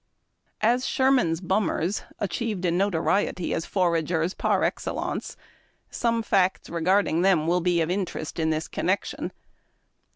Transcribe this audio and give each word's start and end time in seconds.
As 0.61 0.87
Sherman's 0.87 1.39
Bummers 1.41 2.01
achieved 2.17 2.65
a 2.65 2.71
notoriety 2.71 3.53
as 3.53 3.67
foragers 3.67 4.33
par 4.33 4.63
excellence, 4.63 5.37
some 5.91 6.23
facts 6.23 6.71
regarding 6.71 7.21
them 7.21 7.45
will 7.45 7.61
be 7.61 7.81
of 7.81 7.91
interest 7.91 8.39
in 8.39 8.49
this 8.49 8.67
connection. 8.67 9.31